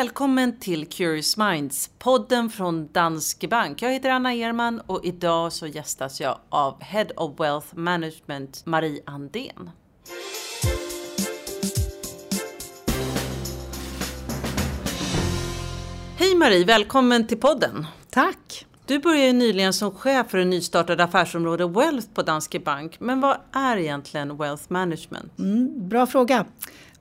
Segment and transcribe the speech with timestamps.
[0.00, 3.82] Välkommen till Curious Minds, podden från Danske Bank.
[3.82, 9.02] Jag heter Anna Erman och idag så gästas jag av Head of Wealth Management, Marie
[9.06, 9.70] Andén.
[16.16, 17.86] Hej Marie, välkommen till podden.
[18.10, 18.66] Tack.
[18.86, 23.00] Du började nyligen som chef för det nystartade affärsområde Wealth på Danske Bank.
[23.00, 25.38] Men vad är egentligen Wealth Management?
[25.38, 26.46] Mm, bra fråga.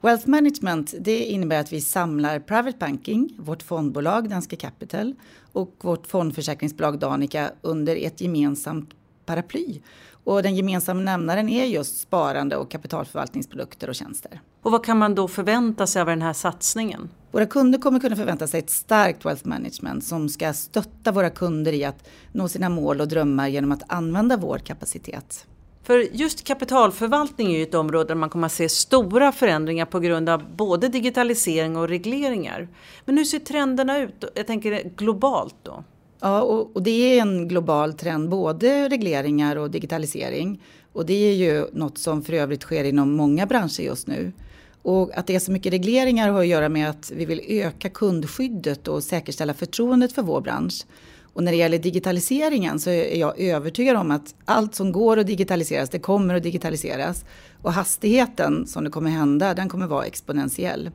[0.01, 5.15] Wealth Management det innebär att vi samlar Private Banking, vårt fondbolag Danske Capital
[5.51, 8.89] och vårt fondförsäkringsbolag Danica under ett gemensamt
[9.25, 9.81] paraply.
[10.23, 14.41] Och den gemensamma nämnaren är just sparande och kapitalförvaltningsprodukter och tjänster.
[14.61, 17.09] Och vad kan man då förvänta sig av den här satsningen?
[17.31, 21.73] Våra kunder kommer kunna förvänta sig ett starkt wealth management som ska stötta våra kunder
[21.73, 25.45] i att nå sina mål och drömmar genom att använda vår kapacitet.
[25.89, 29.99] För just kapitalförvaltning är ju ett område där man kommer att se stora förändringar på
[29.99, 32.67] grund av både digitalisering och regleringar.
[33.05, 34.23] Men hur ser trenderna ut?
[34.35, 35.83] Jag tänker globalt då.
[36.19, 40.61] Ja, och, och, det är en global trend, både regleringar och digitalisering.
[40.93, 44.31] Och det är ju något som för övrigt sker inom många branscher just nu.
[44.81, 47.89] Och att det är så mycket regleringar har att göra med att vi vill öka
[47.89, 50.85] kundskyddet och säkerställa förtroendet för vår bransch.
[51.39, 55.27] Och när det gäller digitaliseringen så är jag övertygad om att allt som går att
[55.27, 57.25] digitaliseras, det kommer att digitaliseras.
[57.61, 60.91] Och hastigheten som det kommer hända, den kommer vara exponentiell.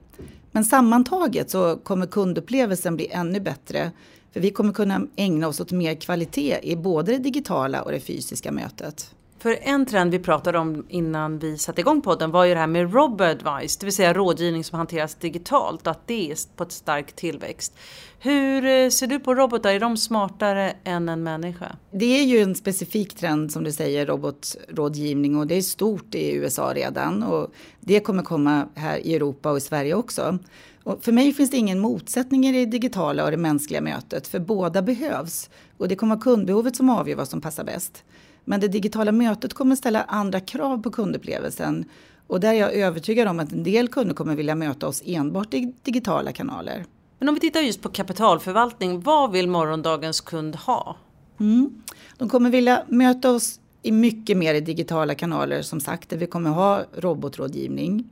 [0.50, 3.90] Men sammantaget så kommer kundupplevelsen bli ännu bättre.
[4.32, 8.00] För vi kommer kunna ägna oss åt mer kvalitet i både det digitala och det
[8.00, 9.14] fysiska mötet.
[9.44, 12.66] För en trend vi pratade om innan vi satte igång podden var ju det här
[12.66, 16.72] med robo-advice, det vill säga rådgivning som hanteras digitalt och att det är på ett
[16.72, 17.76] stark tillväxt.
[18.18, 19.72] Hur eh, ser du på robotar?
[19.72, 21.76] Är de smartare än en människa?
[21.90, 26.34] Det är ju en specifik trend som du säger, robotrådgivning och det är stort i
[26.34, 30.38] USA redan och det kommer komma här i Europa och i Sverige också.
[30.84, 34.38] Och för mig finns det ingen motsättning i det digitala och det mänskliga mötet, för
[34.38, 35.50] båda behövs.
[35.76, 38.04] Och det kommer vara kundbehovet som avgör vad som passar bäst.
[38.44, 41.84] Men det digitala mötet kommer ställa andra krav på kundupplevelsen
[42.26, 45.54] och där är jag övertygad om att en del kunder kommer vilja möta oss enbart
[45.54, 46.84] i digitala kanaler.
[47.18, 50.96] Men om vi tittar just på kapitalförvaltning, vad vill morgondagens kund ha?
[51.40, 51.82] Mm.
[52.18, 56.26] De kommer vilja möta oss i mycket mer i digitala kanaler som sagt, där vi
[56.26, 58.08] kommer ha robotrådgivning.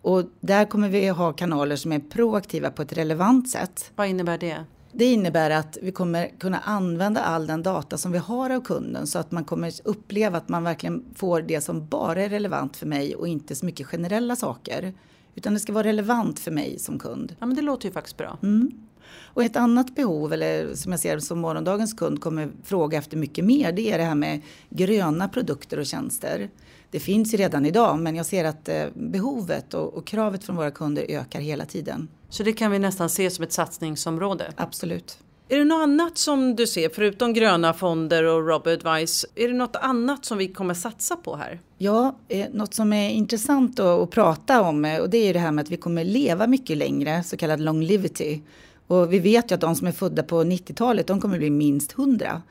[0.00, 3.92] Och där kommer vi ha kanaler som är proaktiva på ett relevant sätt.
[3.96, 4.64] Vad innebär det?
[4.92, 9.06] Det innebär att vi kommer kunna använda all den data som vi har av kunden
[9.06, 12.86] så att man kommer uppleva att man verkligen får det som bara är relevant för
[12.86, 14.94] mig och inte så mycket generella saker.
[15.34, 17.36] Utan det ska vara relevant för mig som kund.
[17.38, 18.38] Ja men det låter ju faktiskt bra.
[18.42, 18.85] Mm.
[19.24, 23.44] Och ett annat behov, eller som jag ser som morgondagens kund kommer fråga efter mycket
[23.44, 26.50] mer, det är det här med gröna produkter och tjänster.
[26.90, 30.56] Det finns ju redan idag men jag ser att eh, behovet och, och kravet från
[30.56, 32.08] våra kunder ökar hela tiden.
[32.28, 34.52] Så det kan vi nästan se som ett satsningsområde?
[34.56, 35.18] Absolut.
[35.48, 39.76] Är det något annat som du ser, förutom gröna fonder och Robadvice, är det något
[39.76, 41.60] annat som vi kommer satsa på här?
[41.78, 45.38] Ja, eh, något som är intressant att, att prata om eh, och det är det
[45.38, 48.42] här med att vi kommer leva mycket längre, så kallad longevity.
[48.86, 51.92] Och vi vet ju att de som är födda på 90-talet, de kommer bli minst
[51.92, 52.42] 100.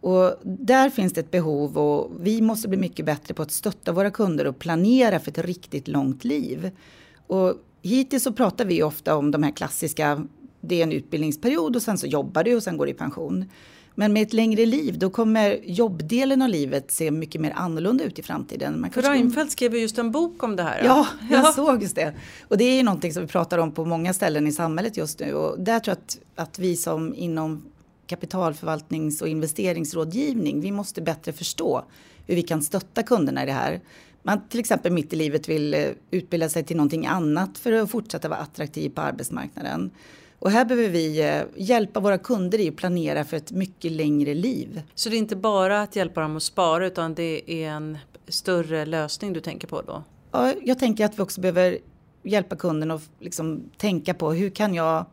[0.00, 3.92] Och där finns det ett behov och vi måste bli mycket bättre på att stötta
[3.92, 6.70] våra kunder och planera för ett riktigt långt liv.
[7.26, 10.26] Och hittills så pratar vi ofta om de här klassiska,
[10.60, 13.44] det är en utbildningsperiod och sen så jobbar du och sen går du i pension.
[13.98, 18.18] Men med ett längre liv då kommer jobbdelen av livet se mycket mer annorlunda ut
[18.18, 18.80] i framtiden.
[18.80, 20.82] Man För Reinfeldt skrev just en bok om det här.
[20.84, 21.52] Ja, jag ja.
[21.52, 22.14] såg just det.
[22.48, 25.20] Och det är ju någonting som vi pratar om på många ställen i samhället just
[25.20, 25.34] nu.
[25.34, 27.62] Och där tror jag att, att vi som inom
[28.06, 31.84] kapitalförvaltnings och investeringsrådgivning, vi måste bättre förstå
[32.26, 33.80] hur vi kan stötta kunderna i det här.
[34.22, 37.90] Man till exempel mitt i livet vill eh, utbilda sig till någonting annat för att
[37.90, 39.90] fortsätta vara attraktiv på arbetsmarknaden.
[40.38, 44.34] Och här behöver vi eh, hjälpa våra kunder i att planera för ett mycket längre
[44.34, 44.82] liv.
[44.94, 47.98] Så det är inte bara att hjälpa dem att spara utan det är en
[48.28, 50.02] större lösning du tänker på då?
[50.32, 51.78] Ja, jag tänker att vi också behöver
[52.22, 55.06] hjälpa kunden att liksom tänka på hur kan jag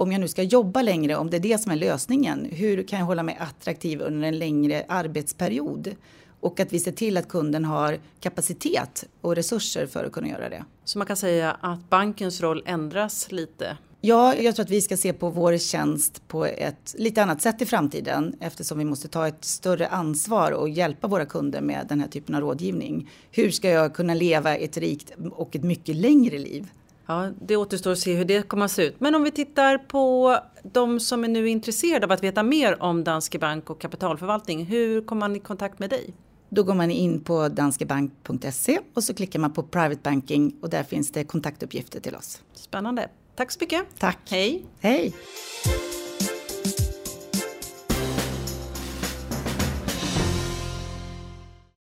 [0.00, 2.98] om jag nu ska jobba längre, om det är det som är lösningen, hur kan
[2.98, 5.94] jag hålla mig attraktiv under en längre arbetsperiod?
[6.40, 10.48] Och att vi ser till att kunden har kapacitet och resurser för att kunna göra
[10.48, 10.64] det.
[10.84, 13.76] Så man kan säga att bankens roll ändras lite?
[14.02, 17.62] Ja, jag tror att vi ska se på vår tjänst på ett lite annat sätt
[17.62, 22.00] i framtiden eftersom vi måste ta ett större ansvar och hjälpa våra kunder med den
[22.00, 23.10] här typen av rådgivning.
[23.30, 26.68] Hur ska jag kunna leva ett rikt och ett mycket längre liv?
[27.06, 29.00] Ja, det återstår att se hur det kommer att se ut.
[29.00, 33.04] Men om vi tittar på de som är nu intresserade av att veta mer om
[33.04, 34.64] Danske Bank och kapitalförvaltning.
[34.64, 36.14] Hur kommer man i kontakt med dig?
[36.48, 40.82] Då går man in på danskebank.se och så klickar man på Private Banking och där
[40.82, 42.42] finns det kontaktuppgifter till oss.
[42.54, 43.08] Spännande.
[43.40, 43.86] Tack så mycket.
[43.98, 44.18] Tack.
[44.30, 44.64] Hej.
[44.80, 45.12] Hej.